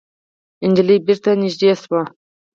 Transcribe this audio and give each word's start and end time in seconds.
نجلۍ 0.71 0.97
بېرته 1.05 1.31
نږدې 1.41 1.71
شوه. 1.81 2.01